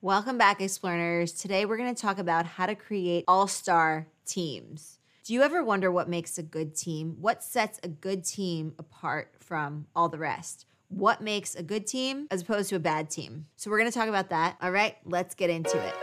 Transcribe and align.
Welcome 0.00 0.38
back, 0.38 0.60
Explearners. 0.60 1.36
Today 1.36 1.64
we're 1.64 1.76
going 1.76 1.92
to 1.92 2.00
talk 2.00 2.20
about 2.20 2.46
how 2.46 2.66
to 2.66 2.76
create 2.76 3.24
all 3.26 3.48
star 3.48 4.06
teams. 4.24 5.00
Do 5.24 5.34
you 5.34 5.42
ever 5.42 5.64
wonder 5.64 5.90
what 5.90 6.08
makes 6.08 6.38
a 6.38 6.42
good 6.44 6.76
team? 6.76 7.16
What 7.20 7.42
sets 7.42 7.80
a 7.82 7.88
good 7.88 8.24
team 8.24 8.74
apart 8.78 9.34
from 9.40 9.88
all 9.96 10.08
the 10.08 10.16
rest? 10.16 10.66
What 10.86 11.20
makes 11.20 11.56
a 11.56 11.64
good 11.64 11.84
team 11.84 12.28
as 12.30 12.42
opposed 12.42 12.68
to 12.68 12.76
a 12.76 12.78
bad 12.78 13.10
team? 13.10 13.46
So 13.56 13.72
we're 13.72 13.80
going 13.80 13.90
to 13.90 13.98
talk 13.98 14.08
about 14.08 14.30
that. 14.30 14.56
All 14.62 14.70
right, 14.70 14.96
let's 15.04 15.34
get 15.34 15.50
into 15.50 15.76
it. 15.76 15.94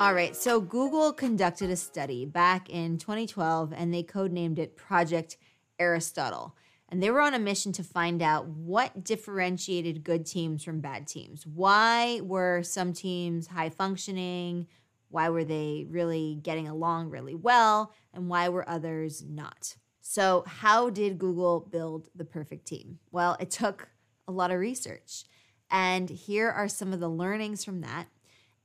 All 0.00 0.14
right, 0.14 0.34
so 0.34 0.58
Google 0.58 1.12
conducted 1.12 1.68
a 1.68 1.76
study 1.76 2.24
back 2.24 2.70
in 2.70 2.96
2012 2.96 3.74
and 3.76 3.92
they 3.92 4.02
codenamed 4.02 4.58
it 4.58 4.74
Project 4.74 5.36
Aristotle. 5.78 6.56
And 6.92 7.02
they 7.02 7.10
were 7.10 7.22
on 7.22 7.32
a 7.32 7.38
mission 7.38 7.72
to 7.72 7.82
find 7.82 8.20
out 8.20 8.48
what 8.48 9.02
differentiated 9.02 10.04
good 10.04 10.26
teams 10.26 10.62
from 10.62 10.80
bad 10.80 11.06
teams. 11.06 11.46
Why 11.46 12.20
were 12.22 12.62
some 12.62 12.92
teams 12.92 13.46
high 13.46 13.70
functioning? 13.70 14.66
Why 15.08 15.30
were 15.30 15.42
they 15.42 15.86
really 15.88 16.38
getting 16.42 16.68
along 16.68 17.08
really 17.08 17.34
well? 17.34 17.94
And 18.12 18.28
why 18.28 18.50
were 18.50 18.68
others 18.68 19.24
not? 19.26 19.74
So, 20.02 20.44
how 20.46 20.90
did 20.90 21.18
Google 21.18 21.60
build 21.60 22.08
the 22.14 22.26
perfect 22.26 22.66
team? 22.66 22.98
Well, 23.10 23.38
it 23.40 23.50
took 23.50 23.88
a 24.28 24.32
lot 24.32 24.50
of 24.50 24.60
research. 24.60 25.24
And 25.70 26.10
here 26.10 26.50
are 26.50 26.68
some 26.68 26.92
of 26.92 27.00
the 27.00 27.08
learnings 27.08 27.64
from 27.64 27.80
that 27.80 28.08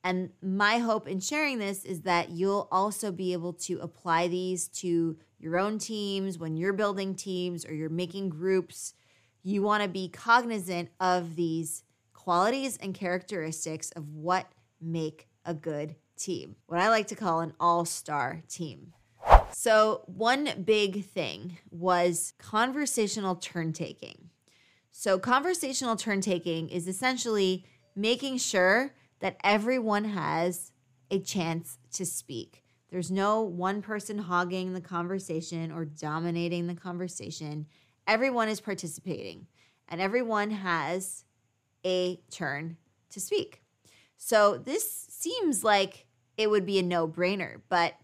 and 0.07 0.29
my 0.41 0.77
hope 0.77 1.05
in 1.05 1.19
sharing 1.19 1.59
this 1.59 1.83
is 1.83 2.03
that 2.03 2.29
you'll 2.29 2.69
also 2.71 3.11
be 3.11 3.33
able 3.33 3.51
to 3.51 3.79
apply 3.79 4.29
these 4.29 4.69
to 4.69 5.17
your 5.37 5.59
own 5.59 5.79
teams 5.79 6.39
when 6.39 6.55
you're 6.55 6.71
building 6.71 7.13
teams 7.13 7.65
or 7.65 7.73
you're 7.73 7.89
making 7.89 8.29
groups. 8.29 8.93
You 9.43 9.63
want 9.63 9.83
to 9.83 9.89
be 9.89 10.07
cognizant 10.07 10.91
of 11.01 11.35
these 11.35 11.83
qualities 12.13 12.77
and 12.77 12.93
characteristics 12.93 13.91
of 13.97 14.07
what 14.13 14.47
make 14.79 15.27
a 15.43 15.53
good 15.53 15.97
team, 16.15 16.55
what 16.67 16.79
I 16.79 16.87
like 16.87 17.07
to 17.07 17.15
call 17.15 17.41
an 17.41 17.51
all 17.59 17.83
star 17.83 18.43
team. 18.47 18.93
So, 19.51 20.03
one 20.05 20.63
big 20.63 21.03
thing 21.03 21.57
was 21.69 22.31
conversational 22.37 23.35
turn 23.35 23.73
taking. 23.73 24.29
So, 24.93 25.19
conversational 25.19 25.97
turn 25.97 26.21
taking 26.21 26.69
is 26.69 26.87
essentially 26.87 27.65
making 27.93 28.37
sure 28.37 28.93
that 29.19 29.37
everyone 29.43 30.05
has 30.05 30.71
a 31.09 31.19
chance 31.19 31.77
to 31.93 32.05
speak. 32.05 32.63
There's 32.89 33.11
no 33.11 33.41
one 33.41 33.81
person 33.81 34.17
hogging 34.17 34.73
the 34.73 34.81
conversation 34.81 35.71
or 35.71 35.85
dominating 35.85 36.67
the 36.67 36.75
conversation. 36.75 37.67
Everyone 38.05 38.47
is 38.47 38.61
participating 38.61 39.47
and 39.89 39.99
everyone 39.99 40.51
has 40.51 41.25
a 41.85 42.21
turn 42.31 42.77
to 43.09 43.19
speak. 43.19 43.61
So 44.17 44.57
this 44.57 44.89
seems 45.09 45.63
like 45.63 46.05
it 46.37 46.49
would 46.49 46.65
be 46.65 46.79
a 46.79 46.83
no 46.83 47.07
brainer, 47.07 47.61
but 47.69 47.95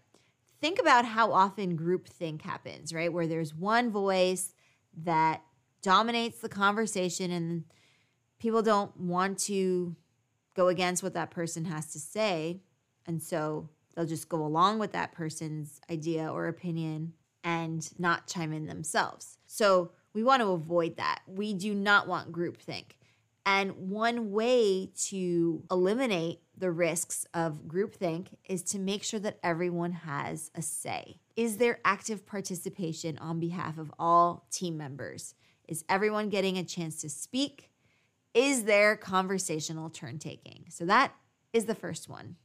think 0.60 0.80
about 0.80 1.04
how 1.04 1.32
often 1.32 1.78
groupthink 1.78 2.42
happens, 2.42 2.92
right? 2.92 3.12
Where 3.12 3.26
there's 3.26 3.54
one 3.54 3.90
voice 3.90 4.54
that 5.02 5.42
dominates 5.82 6.38
the 6.38 6.48
conversation 6.48 7.30
and 7.30 7.64
people 8.38 8.62
don't 8.62 8.96
want 8.98 9.38
to 9.38 9.94
go 10.54 10.68
against 10.68 11.02
what 11.02 11.14
that 11.14 11.30
person 11.30 11.64
has 11.66 11.92
to 11.92 11.98
say. 11.98 12.60
And 13.06 13.22
so 13.22 13.68
they'll 13.94 14.06
just 14.06 14.28
go 14.28 14.44
along 14.44 14.78
with 14.78 14.92
that 14.92 15.12
person's 15.12 15.80
idea 15.90 16.32
or 16.32 16.48
opinion 16.48 17.12
and 17.42 17.88
not 17.98 18.26
chime 18.26 18.52
in 18.52 18.66
themselves. 18.66 19.38
So 19.46 19.90
we 20.14 20.22
want 20.22 20.40
to 20.42 20.48
avoid 20.50 20.96
that. 20.96 21.20
We 21.26 21.52
do 21.54 21.74
not 21.74 22.08
want 22.08 22.32
groupthink. 22.32 22.92
And 23.46 23.90
one 23.90 24.32
way 24.32 24.90
to 25.08 25.62
eliminate 25.70 26.40
the 26.56 26.70
risks 26.70 27.26
of 27.34 27.64
groupthink 27.66 28.28
is 28.48 28.62
to 28.62 28.78
make 28.78 29.02
sure 29.02 29.20
that 29.20 29.38
everyone 29.42 29.92
has 29.92 30.50
a 30.54 30.62
say. 30.62 31.18
Is 31.36 31.58
there 31.58 31.80
active 31.84 32.24
participation 32.24 33.18
on 33.18 33.40
behalf 33.40 33.76
of 33.76 33.92
all 33.98 34.46
team 34.50 34.78
members? 34.78 35.34
Is 35.68 35.84
everyone 35.88 36.30
getting 36.30 36.56
a 36.56 36.64
chance 36.64 37.00
to 37.02 37.10
speak? 37.10 37.70
Is 38.34 38.64
there 38.64 38.96
conversational 38.96 39.88
turn 39.90 40.18
taking? 40.18 40.66
So 40.68 40.84
that 40.86 41.14
is 41.52 41.66
the 41.66 41.74
first 41.74 42.08
one. 42.08 42.36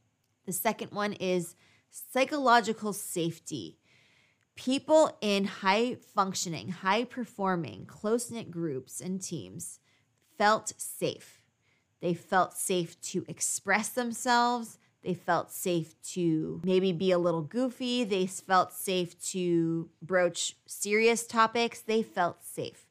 The 0.46 0.52
second 0.52 0.92
one 0.92 1.12
is 1.14 1.56
psychological 1.90 2.92
safety. 2.92 3.78
People 4.54 5.16
in 5.20 5.44
high 5.44 5.96
functioning, 6.14 6.68
high 6.68 7.04
performing, 7.04 7.86
close 7.86 8.30
knit 8.30 8.50
groups 8.50 9.00
and 9.00 9.20
teams 9.20 9.80
felt 10.38 10.72
safe. 10.76 11.42
They 12.00 12.14
felt 12.14 12.56
safe 12.56 13.00
to 13.02 13.24
express 13.28 13.88
themselves. 13.88 14.78
They 15.02 15.14
felt 15.14 15.50
safe 15.50 16.00
to 16.12 16.60
maybe 16.62 16.92
be 16.92 17.10
a 17.10 17.18
little 17.18 17.42
goofy. 17.42 18.04
They 18.04 18.26
felt 18.26 18.72
safe 18.72 19.18
to 19.30 19.88
broach 20.02 20.56
serious 20.66 21.26
topics. 21.26 21.80
They 21.80 22.02
felt 22.02 22.44
safe. 22.44 22.86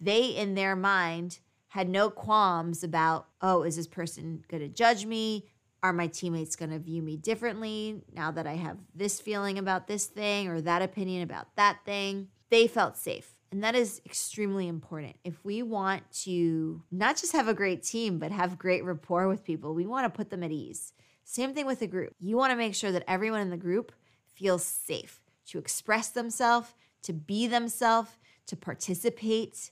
They, 0.00 0.26
in 0.26 0.54
their 0.54 0.74
mind, 0.74 1.38
had 1.72 1.88
no 1.88 2.10
qualms 2.10 2.84
about, 2.84 3.28
oh, 3.40 3.62
is 3.62 3.76
this 3.76 3.86
person 3.86 4.44
going 4.48 4.62
to 4.62 4.68
judge 4.68 5.06
me? 5.06 5.46
Are 5.82 5.94
my 5.94 6.06
teammates 6.06 6.54
going 6.54 6.70
to 6.70 6.78
view 6.78 7.00
me 7.00 7.16
differently 7.16 8.02
now 8.12 8.30
that 8.30 8.46
I 8.46 8.56
have 8.56 8.76
this 8.94 9.22
feeling 9.22 9.58
about 9.58 9.86
this 9.86 10.04
thing 10.04 10.48
or 10.48 10.60
that 10.60 10.82
opinion 10.82 11.22
about 11.22 11.46
that 11.56 11.78
thing? 11.86 12.28
They 12.50 12.66
felt 12.66 12.98
safe. 12.98 13.34
And 13.50 13.64
that 13.64 13.74
is 13.74 14.02
extremely 14.04 14.68
important. 14.68 15.16
If 15.24 15.42
we 15.46 15.62
want 15.62 16.02
to 16.24 16.82
not 16.90 17.16
just 17.16 17.32
have 17.32 17.48
a 17.48 17.54
great 17.54 17.82
team, 17.82 18.18
but 18.18 18.32
have 18.32 18.58
great 18.58 18.84
rapport 18.84 19.26
with 19.26 19.42
people, 19.42 19.72
we 19.72 19.86
want 19.86 20.04
to 20.04 20.14
put 20.14 20.28
them 20.28 20.42
at 20.42 20.52
ease. 20.52 20.92
Same 21.24 21.54
thing 21.54 21.64
with 21.64 21.80
the 21.80 21.86
group. 21.86 22.14
You 22.20 22.36
want 22.36 22.50
to 22.50 22.56
make 22.56 22.74
sure 22.74 22.92
that 22.92 23.04
everyone 23.08 23.40
in 23.40 23.48
the 23.48 23.56
group 23.56 23.92
feels 24.34 24.62
safe 24.62 25.22
to 25.46 25.58
express 25.58 26.10
themselves, 26.10 26.74
to 27.04 27.14
be 27.14 27.46
themselves, 27.46 28.10
to 28.48 28.56
participate, 28.56 29.70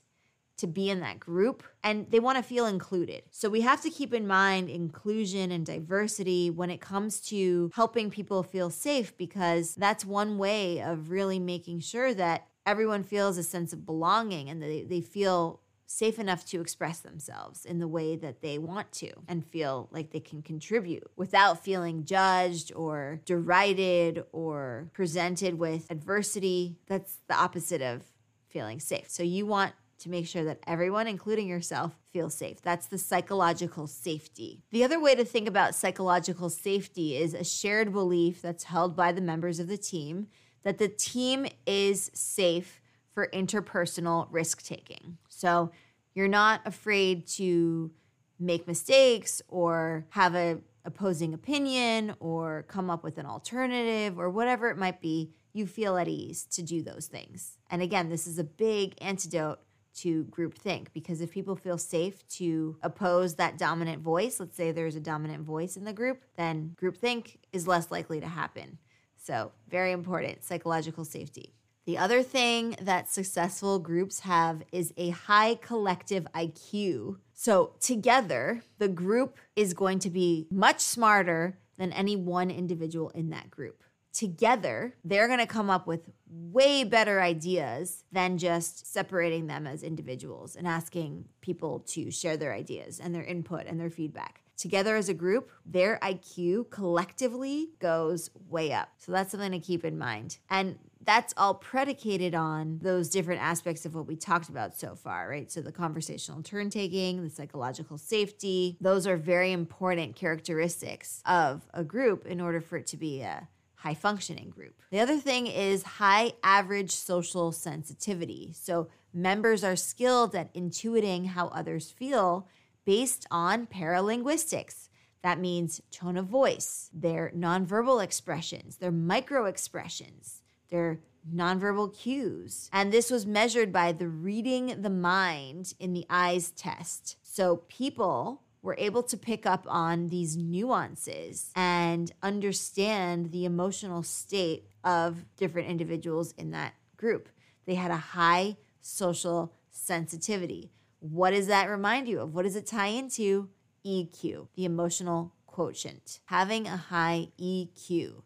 to 0.61 0.67
be 0.67 0.89
in 0.89 1.01
that 1.01 1.19
group 1.19 1.63
and 1.83 2.09
they 2.09 2.19
want 2.19 2.37
to 2.37 2.43
feel 2.43 2.65
included. 2.65 3.23
So 3.29 3.49
we 3.49 3.61
have 3.61 3.81
to 3.81 3.89
keep 3.89 4.13
in 4.13 4.25
mind 4.25 4.69
inclusion 4.69 5.51
and 5.51 5.65
diversity 5.65 6.49
when 6.49 6.69
it 6.69 6.81
comes 6.81 7.19
to 7.21 7.71
helping 7.75 8.09
people 8.09 8.41
feel 8.43 8.69
safe 8.69 9.15
because 9.17 9.75
that's 9.75 10.05
one 10.05 10.37
way 10.37 10.81
of 10.81 11.11
really 11.11 11.39
making 11.39 11.81
sure 11.81 12.13
that 12.13 12.47
everyone 12.65 13.03
feels 13.03 13.37
a 13.37 13.43
sense 13.43 13.73
of 13.73 13.85
belonging 13.85 14.49
and 14.49 14.61
they, 14.61 14.83
they 14.83 15.01
feel 15.01 15.61
safe 15.91 16.19
enough 16.19 16.45
to 16.45 16.61
express 16.61 16.99
themselves 16.99 17.65
in 17.65 17.79
the 17.79 17.87
way 17.87 18.15
that 18.15 18.41
they 18.41 18.57
want 18.57 18.91
to 18.93 19.11
and 19.27 19.45
feel 19.45 19.89
like 19.91 20.11
they 20.11 20.19
can 20.19 20.41
contribute 20.41 21.03
without 21.17 21.63
feeling 21.63 22.05
judged 22.05 22.71
or 22.73 23.19
derided 23.25 24.23
or 24.31 24.89
presented 24.93 25.55
with 25.59 25.91
adversity. 25.91 26.77
That's 26.87 27.17
the 27.27 27.35
opposite 27.35 27.81
of 27.81 28.03
feeling 28.47 28.79
safe. 28.79 29.09
So 29.09 29.23
you 29.23 29.45
want 29.45 29.73
to 30.01 30.09
make 30.09 30.27
sure 30.27 30.43
that 30.43 30.59
everyone, 30.67 31.07
including 31.07 31.47
yourself, 31.47 31.93
feels 32.11 32.33
safe. 32.33 32.61
That's 32.61 32.87
the 32.87 32.97
psychological 32.97 33.87
safety. 33.87 34.63
The 34.71 34.83
other 34.83 34.99
way 34.99 35.15
to 35.15 35.25
think 35.25 35.47
about 35.47 35.75
psychological 35.75 36.49
safety 36.49 37.15
is 37.15 37.33
a 37.33 37.43
shared 37.43 37.91
belief 37.91 38.41
that's 38.41 38.65
held 38.65 38.95
by 38.95 39.11
the 39.11 39.21
members 39.21 39.59
of 39.59 39.67
the 39.67 39.77
team 39.77 40.27
that 40.63 40.77
the 40.77 40.87
team 40.87 41.47
is 41.65 42.11
safe 42.13 42.81
for 43.13 43.27
interpersonal 43.33 44.27
risk 44.29 44.63
taking. 44.63 45.17
So 45.27 45.71
you're 46.13 46.27
not 46.27 46.61
afraid 46.65 47.27
to 47.27 47.91
make 48.39 48.67
mistakes 48.67 49.41
or 49.47 50.05
have 50.09 50.35
a 50.35 50.59
opposing 50.83 51.33
opinion 51.33 52.15
or 52.19 52.65
come 52.67 52.89
up 52.89 53.03
with 53.03 53.17
an 53.17 53.25
alternative 53.25 54.17
or 54.19 54.29
whatever 54.29 54.69
it 54.69 54.77
might 54.77 54.99
be 54.99 55.31
you 55.53 55.67
feel 55.67 55.97
at 55.97 56.07
ease 56.07 56.45
to 56.45 56.61
do 56.61 56.81
those 56.81 57.07
things. 57.07 57.57
And 57.69 57.81
again, 57.81 58.09
this 58.09 58.25
is 58.25 58.39
a 58.39 58.43
big 58.43 58.95
antidote 59.01 59.59
to 59.95 60.25
groupthink 60.25 60.87
because 60.93 61.21
if 61.21 61.31
people 61.31 61.55
feel 61.55 61.77
safe 61.77 62.27
to 62.29 62.77
oppose 62.81 63.35
that 63.35 63.57
dominant 63.57 64.01
voice, 64.01 64.39
let's 64.39 64.55
say 64.55 64.71
there's 64.71 64.95
a 64.95 65.01
dominant 65.01 65.43
voice 65.43 65.77
in 65.77 65.83
the 65.83 65.93
group, 65.93 66.21
then 66.37 66.75
groupthink 66.81 67.37
is 67.51 67.67
less 67.67 67.91
likely 67.91 68.19
to 68.19 68.27
happen. 68.27 68.77
So, 69.17 69.51
very 69.69 69.91
important 69.91 70.43
psychological 70.43 71.05
safety. 71.05 71.53
The 71.85 71.97
other 71.97 72.23
thing 72.23 72.75
that 72.81 73.09
successful 73.09 73.79
groups 73.79 74.21
have 74.21 74.63
is 74.71 74.93
a 74.97 75.09
high 75.09 75.55
collective 75.55 76.27
IQ. 76.33 77.17
So, 77.33 77.73
together, 77.79 78.61
the 78.77 78.87
group 78.87 79.37
is 79.55 79.73
going 79.73 79.99
to 79.99 80.09
be 80.09 80.47
much 80.51 80.79
smarter 80.79 81.57
than 81.77 81.91
any 81.93 82.15
one 82.15 82.51
individual 82.51 83.09
in 83.09 83.29
that 83.31 83.49
group 83.49 83.83
together, 84.13 84.95
they're 85.03 85.27
going 85.27 85.39
to 85.39 85.47
come 85.47 85.69
up 85.69 85.87
with 85.87 86.09
way 86.29 86.83
better 86.83 87.21
ideas 87.21 88.03
than 88.11 88.37
just 88.37 88.91
separating 88.91 89.47
them 89.47 89.67
as 89.67 89.83
individuals 89.83 90.55
and 90.55 90.67
asking 90.67 91.25
people 91.41 91.79
to 91.79 92.11
share 92.11 92.37
their 92.37 92.53
ideas 92.53 92.99
and 92.99 93.13
their 93.13 93.23
input 93.23 93.65
and 93.67 93.79
their 93.79 93.89
feedback. 93.89 94.41
Together 94.57 94.95
as 94.95 95.09
a 95.09 95.13
group, 95.13 95.49
their 95.65 95.97
IQ 96.03 96.69
collectively 96.69 97.69
goes 97.79 98.29
way 98.47 98.71
up. 98.71 98.89
So 98.97 99.11
that's 99.11 99.31
something 99.31 99.51
to 99.53 99.59
keep 99.59 99.83
in 99.83 99.97
mind. 99.97 100.37
And 100.51 100.77
that's 101.03 101.33
all 101.35 101.55
predicated 101.55 102.35
on 102.35 102.79
those 102.81 103.09
different 103.09 103.41
aspects 103.41 103.85
of 103.85 103.95
what 103.95 104.05
we 104.05 104.15
talked 104.15 104.49
about 104.49 104.77
so 104.77 104.95
far, 104.95 105.27
right? 105.27 105.51
So 105.51 105.61
the 105.61 105.71
conversational 105.71 106.43
turn 106.43 106.69
taking, 106.69 107.23
the 107.23 107.29
psychological 107.29 107.97
safety, 107.97 108.77
those 108.79 109.07
are 109.07 109.17
very 109.17 109.51
important 109.51 110.15
characteristics 110.15 111.23
of 111.25 111.67
a 111.73 111.83
group 111.83 112.25
in 112.25 112.39
order 112.39 112.61
for 112.61 112.77
it 112.77 112.87
to 112.87 112.97
be 112.97 113.21
a 113.21 113.47
high 113.81 113.95
functioning 113.95 114.49
group. 114.49 114.79
The 114.91 114.99
other 114.99 115.17
thing 115.17 115.47
is 115.47 115.83
high 115.83 116.33
average 116.43 116.91
social 116.91 117.51
sensitivity. 117.51 118.51
So 118.53 118.89
members 119.11 119.63
are 119.63 119.75
skilled 119.75 120.35
at 120.35 120.53
intuiting 120.53 121.27
how 121.27 121.47
others 121.47 121.89
feel 121.89 122.47
based 122.85 123.25
on 123.31 123.65
paralinguistics. 123.65 124.89
That 125.23 125.39
means 125.39 125.81
tone 125.91 126.17
of 126.17 126.27
voice, 126.27 126.89
their 126.93 127.31
nonverbal 127.35 128.03
expressions, 128.03 128.77
their 128.77 128.91
micro 128.91 129.45
expressions, 129.45 130.43
their 130.69 130.99
nonverbal 131.27 131.95
cues. 131.95 132.69
And 132.71 132.91
this 132.91 133.09
was 133.09 133.25
measured 133.25 133.71
by 133.71 133.93
the 133.93 134.07
reading 134.07 134.81
the 134.81 134.89
mind 134.91 135.73
in 135.79 135.93
the 135.93 136.05
eyes 136.07 136.51
test. 136.51 137.17
So 137.23 137.57
people 137.67 138.43
were 138.61 138.75
able 138.77 139.03
to 139.03 139.17
pick 139.17 139.45
up 139.45 139.65
on 139.67 140.07
these 140.09 140.37
nuances 140.37 141.51
and 141.55 142.11
understand 142.21 143.31
the 143.31 143.45
emotional 143.45 144.03
state 144.03 144.67
of 144.83 145.25
different 145.35 145.67
individuals 145.67 146.33
in 146.37 146.51
that 146.51 146.73
group. 146.95 147.29
They 147.65 147.75
had 147.75 147.91
a 147.91 147.97
high 147.97 148.57
social 148.81 149.53
sensitivity. 149.69 150.71
What 150.99 151.31
does 151.31 151.47
that 151.47 151.69
remind 151.69 152.07
you 152.07 152.19
of? 152.19 152.33
What 152.33 152.43
does 152.43 152.55
it 152.55 152.67
tie 152.67 152.87
into? 152.87 153.49
EQ, 153.85 154.47
the 154.55 154.65
emotional 154.65 155.33
quotient. 155.47 156.19
Having 156.25 156.67
a 156.67 156.77
high 156.77 157.29
EQ, 157.39 158.21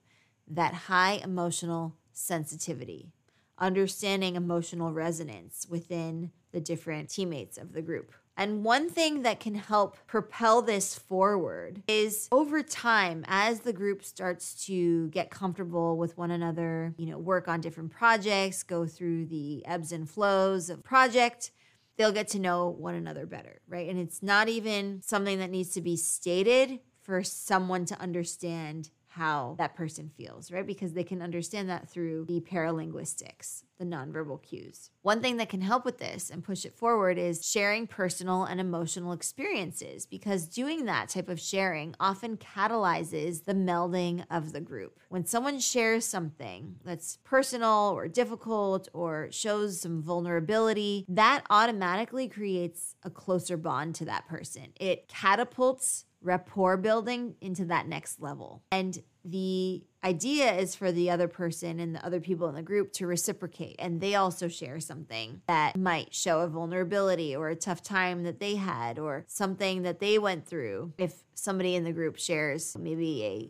that 0.47 0.73
high 0.73 1.21
emotional 1.23 1.95
sensitivity, 2.11 3.13
understanding 3.57 4.35
emotional 4.35 4.91
resonance 4.91 5.65
within 5.69 6.31
the 6.51 6.59
different 6.59 7.09
teammates 7.09 7.57
of 7.57 7.71
the 7.73 7.81
group. 7.81 8.11
And 8.37 8.65
one 8.65 8.89
thing 8.89 9.21
that 9.21 9.39
can 9.39 9.55
help 9.55 9.97
propel 10.07 10.61
this 10.61 10.97
forward 10.97 11.83
is 11.87 12.27
over 12.31 12.61
time, 12.61 13.23
as 13.27 13.61
the 13.61 13.71
group 13.71 14.03
starts 14.03 14.65
to 14.65 15.07
get 15.09 15.29
comfortable 15.29 15.97
with 15.97 16.17
one 16.17 16.31
another, 16.31 16.93
you 16.97 17.05
know, 17.05 17.17
work 17.17 17.47
on 17.47 17.61
different 17.61 17.91
projects, 17.91 18.63
go 18.63 18.85
through 18.85 19.27
the 19.27 19.65
ebbs 19.65 19.93
and 19.93 20.09
flows 20.09 20.69
of 20.69 20.83
project, 20.83 21.51
they'll 21.97 22.11
get 22.11 22.27
to 22.29 22.39
know 22.39 22.67
one 22.69 22.95
another 22.95 23.25
better, 23.25 23.61
right? 23.67 23.89
And 23.89 23.97
it's 23.97 24.21
not 24.21 24.49
even 24.49 25.01
something 25.01 25.39
that 25.39 25.49
needs 25.49 25.69
to 25.71 25.81
be 25.81 25.95
stated 25.95 26.79
for 27.01 27.23
someone 27.23 27.85
to 27.85 27.99
understand 28.01 28.89
how 29.15 29.55
that 29.57 29.75
person 29.75 30.11
feels, 30.17 30.51
right? 30.51 30.67
Because 30.67 30.93
they 30.93 31.03
can 31.03 31.21
understand 31.21 31.69
that 31.69 31.89
through 31.89 32.25
the 32.25 32.41
paralinguistics, 32.41 33.63
the 33.77 33.85
nonverbal 33.85 34.43
cues. 34.43 34.89
One 35.03 35.21
thing 35.21 35.37
that 35.37 35.47
can 35.47 35.61
help 35.61 35.85
with 35.85 35.99
this 35.99 36.29
and 36.29 36.43
push 36.43 36.65
it 36.65 36.77
forward 36.77 37.17
is 37.17 37.49
sharing 37.49 37.87
personal 37.87 38.43
and 38.43 38.59
emotional 38.59 39.13
experiences, 39.13 40.05
because 40.05 40.47
doing 40.47 40.85
that 40.85 41.07
type 41.09 41.29
of 41.29 41.39
sharing 41.39 41.95
often 41.97 42.35
catalyzes 42.35 43.45
the 43.45 43.53
melding 43.53 44.25
of 44.29 44.51
the 44.51 44.59
group. 44.61 44.99
When 45.07 45.25
someone 45.25 45.59
shares 45.59 46.03
something 46.03 46.75
that's 46.83 47.17
personal 47.23 47.93
or 47.95 48.09
difficult 48.09 48.89
or 48.91 49.29
shows 49.31 49.79
some 49.79 50.01
vulnerability, 50.01 51.05
that 51.07 51.45
automatically 51.49 52.27
creates 52.27 52.95
a 53.03 53.09
closer 53.09 53.55
bond 53.55 53.95
to 53.95 54.05
that 54.05 54.27
person. 54.27 54.73
It 54.77 55.07
catapults 55.07 56.05
rapport 56.25 56.77
building 56.77 57.35
into 57.39 57.65
that 57.65 57.87
next 57.87 58.21
level. 58.21 58.63
And 58.71 59.01
the 59.23 59.83
idea 60.03 60.53
is 60.53 60.75
for 60.75 60.91
the 60.91 61.09
other 61.09 61.27
person 61.27 61.79
and 61.79 61.95
the 61.95 62.05
other 62.05 62.19
people 62.19 62.47
in 62.47 62.55
the 62.55 62.61
group 62.61 62.91
to 62.93 63.07
reciprocate 63.07 63.75
and 63.79 63.99
they 63.99 64.13
also 64.13 64.47
share 64.47 64.79
something 64.79 65.41
that 65.47 65.75
might 65.75 66.13
show 66.13 66.41
a 66.41 66.47
vulnerability 66.47 67.35
or 67.35 67.49
a 67.49 67.55
tough 67.55 67.81
time 67.81 68.23
that 68.23 68.39
they 68.39 68.55
had 68.55 68.99
or 68.99 69.25
something 69.27 69.81
that 69.81 69.99
they 69.99 70.19
went 70.19 70.45
through. 70.45 70.93
If 70.97 71.23
somebody 71.33 71.75
in 71.75 71.83
the 71.83 71.91
group 71.91 72.17
shares 72.17 72.75
maybe 72.77 73.23
a 73.23 73.49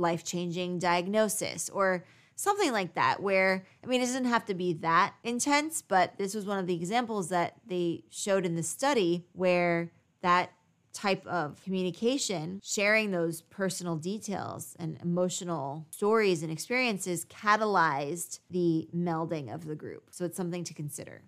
life 0.00 0.24
changing 0.24 0.78
diagnosis 0.78 1.68
or 1.70 2.04
something 2.36 2.70
like 2.70 2.94
that 2.94 3.22
where 3.22 3.64
i 3.82 3.86
mean 3.86 4.02
it 4.02 4.04
doesn't 4.04 4.26
have 4.26 4.44
to 4.44 4.52
be 4.52 4.74
that 4.74 5.14
intense 5.24 5.80
but 5.80 6.12
this 6.18 6.34
was 6.34 6.44
one 6.44 6.58
of 6.58 6.66
the 6.66 6.74
examples 6.74 7.30
that 7.30 7.54
they 7.66 8.04
showed 8.10 8.44
in 8.44 8.56
the 8.56 8.62
study 8.62 9.24
where 9.32 9.90
that 10.20 10.52
type 10.96 11.26
of 11.26 11.62
communication, 11.62 12.58
sharing 12.64 13.10
those 13.10 13.42
personal 13.42 13.96
details 13.96 14.74
and 14.78 14.98
emotional 15.02 15.86
stories 15.90 16.42
and 16.42 16.50
experiences 16.50 17.26
catalyzed 17.26 18.40
the 18.50 18.88
melding 18.96 19.54
of 19.54 19.66
the 19.66 19.74
group. 19.74 20.08
So 20.10 20.24
it's 20.24 20.36
something 20.36 20.64
to 20.64 20.72
consider. 20.72 21.22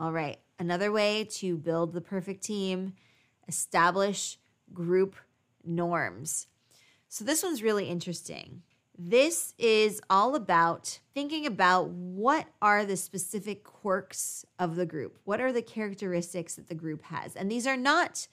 All 0.00 0.10
right, 0.10 0.38
another 0.58 0.90
way 0.90 1.24
to 1.32 1.58
build 1.58 1.92
the 1.92 2.00
perfect 2.00 2.42
team, 2.42 2.94
establish 3.46 4.38
group 4.72 5.16
norms. 5.62 6.46
So 7.08 7.22
this 7.22 7.42
one's 7.42 7.62
really 7.62 7.90
interesting. 7.90 8.62
This 8.98 9.52
is 9.58 10.00
all 10.08 10.34
about 10.34 10.98
thinking 11.12 11.44
about 11.44 11.88
what 11.88 12.46
are 12.62 12.86
the 12.86 12.96
specific 12.96 13.64
quirks 13.64 14.46
of 14.58 14.76
the 14.76 14.86
group? 14.86 15.18
What 15.24 15.40
are 15.40 15.52
the 15.52 15.62
characteristics 15.62 16.54
that 16.54 16.68
the 16.68 16.74
group 16.74 17.02
has? 17.02 17.36
And 17.36 17.50
these 17.50 17.66
are 17.66 17.76
not 17.76 18.28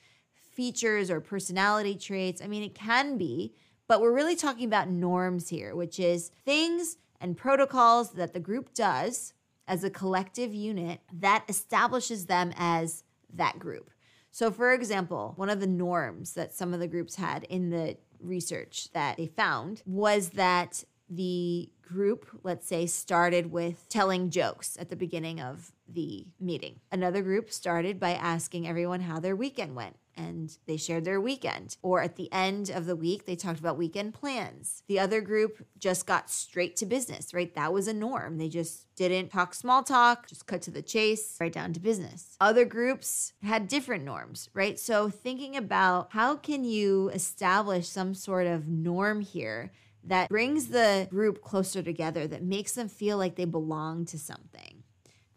features 0.57 1.11
or 1.11 1.21
personality 1.21 1.95
traits. 1.95 2.41
I 2.41 2.47
mean, 2.47 2.63
it 2.63 2.73
can 2.73 3.15
be, 3.15 3.53
but 3.87 4.01
we're 4.01 4.11
really 4.13 4.35
talking 4.35 4.65
about 4.65 4.89
norms 4.89 5.49
here, 5.49 5.75
which 5.75 5.99
is 5.99 6.31
things 6.43 6.97
and 7.21 7.37
protocols 7.37 8.13
that 8.13 8.33
the 8.33 8.39
group 8.39 8.73
does 8.73 9.33
as 9.67 9.83
a 9.83 9.91
collective 9.91 10.55
unit 10.55 11.01
that 11.13 11.45
establishes 11.47 12.25
them 12.25 12.53
as 12.57 13.03
that 13.31 13.59
group. 13.59 13.91
So, 14.31 14.49
for 14.49 14.73
example, 14.73 15.33
one 15.35 15.51
of 15.51 15.59
the 15.59 15.67
norms 15.67 16.33
that 16.33 16.55
some 16.55 16.73
of 16.73 16.79
the 16.79 16.87
groups 16.87 17.15
had 17.15 17.43
in 17.43 17.69
the 17.69 17.97
research 18.19 18.89
that 18.93 19.17
they 19.17 19.27
found 19.27 19.83
was 19.85 20.29
that 20.31 20.83
the 21.07 21.69
group, 21.87 22.27
let's 22.41 22.67
say, 22.67 22.87
started 22.87 23.51
with 23.51 23.87
telling 23.89 24.31
jokes 24.31 24.75
at 24.79 24.89
the 24.89 24.95
beginning 24.95 25.39
of 25.39 25.71
the 25.87 26.25
meeting. 26.39 26.79
Another 26.91 27.21
group 27.21 27.51
started 27.51 27.99
by 27.99 28.13
asking 28.13 28.67
everyone 28.67 29.01
how 29.01 29.19
their 29.19 29.35
weekend 29.35 29.75
went 29.75 29.97
and 30.17 30.57
they 30.65 30.77
shared 30.77 31.05
their 31.05 31.21
weekend. 31.21 31.77
Or 31.81 32.01
at 32.01 32.15
the 32.15 32.31
end 32.33 32.69
of 32.69 32.85
the 32.85 32.95
week, 32.95 33.25
they 33.25 33.35
talked 33.35 33.59
about 33.59 33.77
weekend 33.77 34.13
plans. 34.13 34.83
The 34.87 34.99
other 34.99 35.21
group 35.21 35.65
just 35.77 36.05
got 36.05 36.29
straight 36.29 36.75
to 36.77 36.85
business, 36.85 37.33
right? 37.33 37.53
That 37.55 37.71
was 37.71 37.87
a 37.87 37.93
norm. 37.93 38.37
They 38.37 38.49
just 38.49 38.93
didn't 38.95 39.29
talk 39.29 39.53
small 39.53 39.83
talk, 39.83 40.27
just 40.27 40.47
cut 40.47 40.61
to 40.63 40.71
the 40.71 40.81
chase, 40.81 41.37
right 41.39 41.53
down 41.53 41.73
to 41.73 41.79
business. 41.79 42.35
Other 42.41 42.65
groups 42.65 43.33
had 43.43 43.67
different 43.67 44.03
norms, 44.03 44.49
right? 44.53 44.79
So 44.79 45.09
thinking 45.09 45.55
about 45.55 46.09
how 46.11 46.35
can 46.35 46.63
you 46.63 47.09
establish 47.09 47.87
some 47.87 48.13
sort 48.13 48.47
of 48.47 48.67
norm 48.67 49.21
here 49.21 49.71
that 50.03 50.29
brings 50.29 50.69
the 50.69 51.07
group 51.09 51.41
closer 51.41 51.83
together, 51.83 52.27
that 52.27 52.43
makes 52.43 52.73
them 52.73 52.87
feel 52.87 53.17
like 53.17 53.35
they 53.35 53.45
belong 53.45 54.05
to 54.05 54.17
something. 54.17 54.66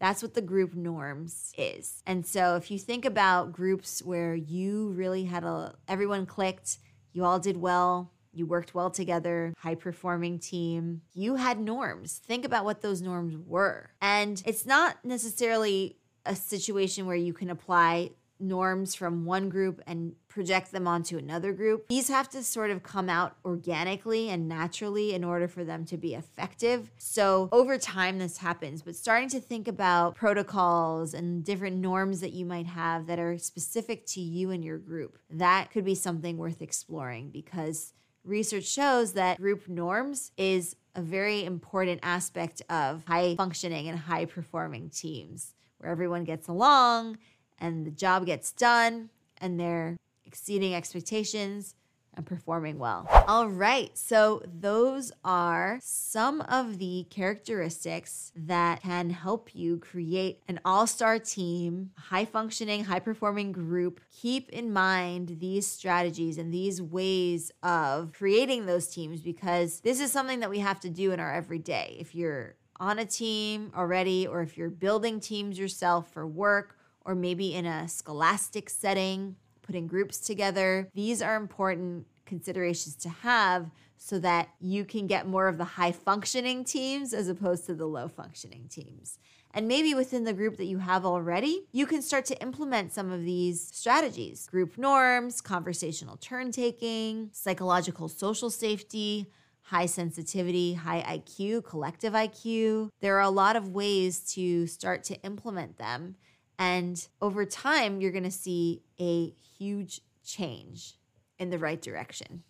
That's 0.01 0.23
what 0.23 0.35
the 0.35 0.43
group 0.43 0.75
norms 0.75 1.53
is. 1.57 2.03
And 2.07 2.27
so 2.27 2.57
if 2.57 2.71
you 2.71 2.79
think 2.79 3.05
about 3.05 3.53
groups 3.53 4.03
where 4.03 4.35
you 4.35 4.91
really 4.93 5.25
had 5.25 5.45
a, 5.45 5.75
everyone 5.87 6.27
clicked, 6.27 6.79
you 7.13 7.25
all 7.25 7.39
did 7.39 7.59
well, 7.59 8.11
you 8.33 8.47
worked 8.47 8.75
well 8.75 8.91
together, 8.91 9.53
high 9.59 9.75
performing 9.75 10.39
team, 10.39 11.03
you 11.13 11.35
had 11.35 11.61
norms. 11.61 12.21
Think 12.25 12.45
about 12.45 12.65
what 12.65 12.81
those 12.81 13.03
norms 13.03 13.37
were. 13.47 13.91
And 14.01 14.43
it's 14.47 14.65
not 14.65 15.05
necessarily 15.05 15.99
a 16.25 16.35
situation 16.35 17.07
where 17.07 17.17
you 17.17 17.33
can 17.33 17.51
apply 17.51 18.11
norms 18.41 18.95
from 18.95 19.25
one 19.25 19.49
group 19.49 19.81
and 19.87 20.15
project 20.29 20.73
them 20.73 20.87
onto 20.87 21.19
another 21.19 21.53
group. 21.53 21.89
These 21.89 22.09
have 22.09 22.29
to 22.31 22.43
sort 22.43 22.71
of 22.71 22.83
come 22.83 23.09
out 23.09 23.37
organically 23.45 24.31
and 24.31 24.49
naturally 24.49 25.13
in 25.13 25.25
order 25.25 25.49
for 25.49 25.65
them 25.65 25.85
to 25.87 25.97
be 25.97 26.15
effective. 26.15 26.91
So 26.99 27.49
over 27.53 27.77
time, 27.79 28.19
this 28.19 28.39
happens, 28.39 28.83
but 28.83 28.97
starting 28.97 29.29
to 29.31 29.41
think 29.41 29.69
about 29.69 30.15
protocols 30.15 31.15
and 31.15 31.45
different 31.45 31.77
norms 31.77 32.21
that 32.21 32.33
you 32.33 32.45
might 32.45 32.67
have 32.67 33.07
that 33.09 33.19
are 33.19 33.39
specific 33.39 34.07
to 34.07 34.21
you 34.21 34.51
and 34.51 34.65
your 34.65 34.79
group, 34.79 35.19
that 35.31 35.71
could 35.71 35.85
be 35.85 35.95
something 35.95 36.37
worth 36.37 36.63
exploring 36.63 37.31
because 37.31 37.93
research 38.25 38.65
shows 38.65 39.15
that 39.15 39.39
group 39.39 39.69
norms 39.69 40.31
is 40.37 40.77
a 40.95 41.03
very 41.03 41.45
important 41.45 42.01
aspect 42.03 42.63
of 42.69 43.05
high 43.07 43.35
functioning 43.37 43.89
and 43.89 43.99
high 43.99 44.25
performing 44.25 44.91
teams 44.91 45.55
where 45.79 45.91
everyone 45.91 46.25
gets 46.25 46.49
along 46.49 47.17
and 47.61 47.87
the 47.87 47.91
job 47.91 48.27
gets 48.27 48.53
done 48.53 49.11
and 49.39 49.59
they're 49.59 49.97
exceeding 50.25 50.75
expectations 50.75 51.75
and 52.15 52.27
performing 52.27 52.79
well. 52.79 53.07
All 53.27 53.49
right, 53.49 53.97
so 53.97 54.43
those 54.47 55.13
are 55.25 55.79
some 55.83 56.41
of 56.43 56.79
the 56.79 57.07
characteristics 57.11 58.33
that 58.35 58.83
can 58.83 59.11
help 59.11 59.55
you 59.55 59.79
create 59.79 60.43
an 60.49 60.61
all 60.65 60.87
star 60.87 61.19
team, 61.19 61.91
high 61.97 62.25
functioning, 62.25 62.85
high 62.85 62.99
performing 62.99 63.53
group. 63.53 64.01
Keep 64.13 64.51
in 64.51 64.73
mind 64.73 65.37
these 65.41 65.67
strategies 65.67 66.39
and 66.39 66.53
these 66.53 66.83
ways 66.83 67.53
of 67.63 68.13
creating 68.13 68.67
those 68.67 68.89
teams 68.89 69.21
because 69.21 69.81
this 69.81 70.01
is 70.01 70.11
something 70.11 70.41
that 70.41 70.51
we 70.51 70.59
have 70.59 70.81
to 70.81 70.91
do 70.91 71.13
in 71.13 71.21
our 71.21 71.33
everyday. 71.33 71.97
If 71.99 72.15
you're 72.15 72.57
on 72.79 72.99
a 72.99 73.05
team 73.05 73.73
already, 73.77 74.27
or 74.27 74.41
if 74.41 74.57
you're 74.57 74.71
building 74.71 75.21
teams 75.21 75.59
yourself 75.59 76.11
for 76.11 76.27
work, 76.27 76.80
or 77.11 77.15
maybe 77.17 77.53
in 77.53 77.67
a 77.67 77.89
scholastic 77.89 78.71
setting, 78.71 79.35
putting 79.63 79.89
groups 79.89 80.19
together, 80.21 80.89
these 80.95 81.21
are 81.21 81.35
important 81.35 82.07
considerations 82.25 82.95
to 82.95 83.09
have 83.09 83.69
so 83.97 84.21
that 84.21 84.49
you 84.61 84.85
can 84.85 85.09
get 85.09 85.27
more 85.27 85.49
of 85.49 85.59
the 85.59 85.65
high 85.65 85.91
functioning 85.91 86.63
teams 86.63 87.13
as 87.13 87.27
opposed 87.27 87.67
to 87.67 87.75
the 87.75 87.87
low 87.87 88.07
functioning 88.07 88.69
teams. 88.71 89.19
And 89.53 89.67
maybe 89.67 89.93
within 89.93 90.23
the 90.23 90.33
group 90.33 90.57
that 90.59 90.67
you 90.67 90.79
have 90.79 91.05
already, 91.05 91.67
you 91.73 91.85
can 91.85 92.01
start 92.01 92.27
to 92.27 92.41
implement 92.41 92.93
some 92.93 93.11
of 93.11 93.25
these 93.25 93.61
strategies 93.73 94.47
group 94.47 94.79
norms, 94.79 95.41
conversational 95.41 96.17
turn 96.19 96.53
taking, 96.53 97.31
psychological 97.33 98.09
social 98.09 98.51
safety. 98.51 99.27
High 99.63 99.87
sensitivity, 99.87 100.75
high 100.75 101.03
IQ, 101.03 101.65
collective 101.65 102.13
IQ. 102.13 102.89
There 103.01 103.19
are 103.19 103.21
a 103.21 103.31
lot 103.31 103.55
of 103.55 103.69
ways 103.69 104.19
to 104.35 104.67
start 104.67 105.05
to 105.05 105.23
implement 105.23 105.79
them. 105.79 106.17
And 106.61 107.09
over 107.23 107.47
time, 107.47 108.03
you're 108.03 108.13
gonna 108.13 108.31
see 108.31 108.83
a 109.01 109.35
huge 109.59 110.03
change 110.23 110.99
in 111.39 111.49
the 111.49 111.59
right 111.59 111.81
direction. 111.81 112.45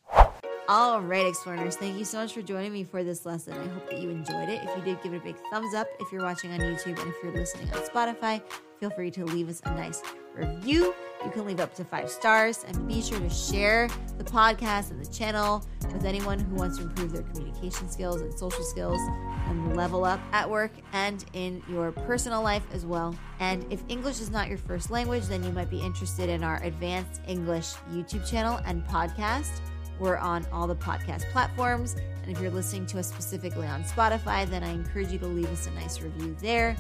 All 0.69 1.01
right, 1.01 1.33
Explearners, 1.33 1.75
thank 1.75 1.97
you 1.97 2.05
so 2.05 2.19
much 2.19 2.33
for 2.33 2.43
joining 2.43 2.73
me 2.73 2.85
for 2.85 3.03
this 3.03 3.25
lesson. 3.25 3.55
I 3.55 3.69
hope 3.69 3.89
that 3.91 4.01
you 4.01 4.11
enjoyed 4.11 4.49
it. 4.49 4.63
If 4.63 4.77
you 4.77 4.85
did, 4.85 5.03
give 5.03 5.15
it 5.15 5.19
a 5.19 5.21
big 5.21 5.37
thumbs 5.51 5.75
up 5.75 5.87
if 6.01 6.13
you're 6.13 6.23
watching 6.23 6.53
on 6.53 6.59
YouTube 6.59 6.99
and 7.01 7.09
if 7.09 7.17
you're 7.23 7.33
listening 7.33 7.73
on 7.73 7.83
Spotify, 7.83 8.43
feel 8.79 8.91
free 8.91 9.11
to 9.13 9.25
leave 9.25 9.49
us 9.49 9.61
a 9.65 9.75
nice 9.75 10.03
review. 10.35 10.95
You 11.25 11.31
can 11.31 11.45
leave 11.45 11.61
up 11.61 11.75
to 11.75 11.85
five 11.85 12.11
stars 12.11 12.65
and 12.67 12.89
be 12.89 13.03
sure 13.03 13.19
to 13.19 13.29
share 13.29 13.89
the 14.17 14.25
podcast 14.25 14.91
and 14.91 15.05
the 15.05 15.13
channel 15.13 15.63
with 15.93 16.05
anyone 16.05 16.39
who 16.39 16.55
wants 16.55 16.79
to 16.79 16.85
improve 16.85 17.13
their 17.13 17.23
communication 17.23 17.91
skills 17.91 18.23
and 18.23 18.33
social 18.39 18.65
skills 18.65 19.01
and 19.47 19.77
level 19.77 20.05
up 20.05 20.21
at 20.33 20.49
work 20.49 20.73
and 20.93 21.27
in 21.35 21.63
your 21.69 21.93
personal 21.93 22.43
life 22.43 22.65
as 22.73 22.87
well. 22.87 23.15
And 23.39 23.67
if 23.71 23.83
English 23.89 24.21
is 24.21 24.31
not 24.31 24.49
your 24.49 24.59
first 24.59 24.91
language, 24.91 25.25
then 25.25 25.45
you 25.45 25.53
might 25.53 25.71
be 25.71 25.81
interested 25.81 26.31
in 26.31 26.43
our 26.43 26.63
Advanced 26.63 27.21
English 27.27 27.73
YouTube 27.93 28.29
channel 28.29 28.61
and 28.65 28.83
podcast 28.87 29.61
we're 30.01 30.17
on 30.17 30.47
all 30.51 30.67
the 30.67 30.75
podcast 30.75 31.31
platforms. 31.31 31.95
And 32.23 32.33
if 32.33 32.41
you're 32.41 32.51
listening 32.51 32.87
to 32.87 32.99
us 32.99 33.09
specifically 33.09 33.67
on 33.67 33.85
Spotify, 33.85 34.49
then 34.49 34.65
I 34.65 34.71
encourage 34.71 35.13
you 35.13 35.19
to 35.19 35.27
leave 35.27 35.51
us 35.53 35.67
a 35.67 35.71
nice 35.73 36.01
review 36.01 36.35
there. 36.41 36.75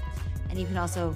And 0.48 0.58
you 0.58 0.66
can 0.66 0.78
also 0.78 1.14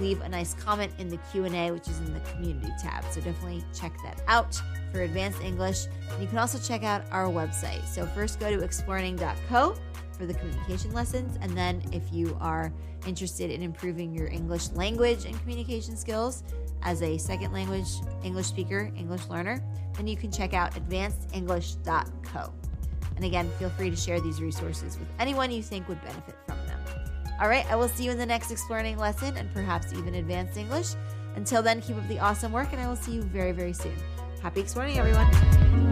leave 0.00 0.20
a 0.20 0.28
nice 0.28 0.54
comment 0.54 0.92
in 0.98 1.08
the 1.08 1.18
Q&A 1.30 1.70
which 1.70 1.88
is 1.88 1.98
in 2.00 2.12
the 2.12 2.20
community 2.20 2.72
tab. 2.80 3.04
So 3.10 3.20
definitely 3.20 3.64
check 3.74 3.92
that 4.04 4.22
out 4.26 4.60
for 4.92 5.02
advanced 5.02 5.42
English. 5.42 5.86
And 6.12 6.22
you 6.22 6.28
can 6.28 6.38
also 6.38 6.58
check 6.58 6.82
out 6.82 7.04
our 7.10 7.26
website. 7.26 7.84
So 7.86 8.06
first 8.06 8.40
go 8.40 8.50
to 8.50 8.62
explearning.co 8.62 9.76
for 10.12 10.26
the 10.26 10.34
communication 10.34 10.92
lessons 10.92 11.38
and 11.40 11.56
then 11.56 11.82
if 11.92 12.02
you 12.12 12.36
are 12.40 12.72
interested 13.06 13.50
in 13.50 13.62
improving 13.62 14.14
your 14.14 14.28
English 14.28 14.70
language 14.70 15.24
and 15.24 15.38
communication 15.40 15.96
skills, 15.96 16.44
as 16.84 17.02
a 17.02 17.18
second 17.18 17.52
language 17.52 17.88
English 18.22 18.46
speaker, 18.46 18.92
English 18.96 19.26
learner, 19.28 19.62
then 19.94 20.06
you 20.06 20.16
can 20.16 20.30
check 20.30 20.54
out 20.54 20.74
advancedenglish.co. 20.74 22.52
And 23.16 23.24
again, 23.24 23.50
feel 23.58 23.70
free 23.70 23.90
to 23.90 23.96
share 23.96 24.20
these 24.20 24.40
resources 24.40 24.98
with 24.98 25.08
anyone 25.18 25.50
you 25.50 25.62
think 25.62 25.88
would 25.88 26.02
benefit 26.02 26.36
from 26.46 26.58
them. 26.66 26.73
All 27.40 27.48
right, 27.48 27.66
I 27.70 27.76
will 27.76 27.88
see 27.88 28.04
you 28.04 28.12
in 28.12 28.18
the 28.18 28.26
next 28.26 28.50
Explearning 28.50 28.96
lesson 28.96 29.36
and 29.36 29.52
perhaps 29.52 29.92
even 29.92 30.14
Advanced 30.14 30.56
English. 30.56 30.94
Until 31.34 31.62
then, 31.62 31.80
keep 31.80 31.96
up 31.96 32.06
the 32.06 32.20
awesome 32.20 32.52
work, 32.52 32.72
and 32.72 32.80
I 32.80 32.86
will 32.86 32.96
see 32.96 33.12
you 33.12 33.22
very, 33.22 33.52
very 33.52 33.72
soon. 33.72 33.96
Happy 34.40 34.60
Explearning, 34.60 34.98
everyone. 34.98 35.83